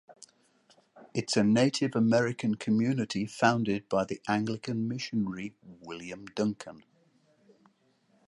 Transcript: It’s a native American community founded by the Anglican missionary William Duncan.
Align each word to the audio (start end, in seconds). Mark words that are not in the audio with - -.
It’s 1.13 1.37
a 1.37 1.43
native 1.43 1.95
American 1.95 2.55
community 2.55 3.27
founded 3.27 3.87
by 3.87 4.03
the 4.05 4.19
Anglican 4.27 4.87
missionary 4.87 5.53
William 5.63 6.25
Duncan. 6.25 6.83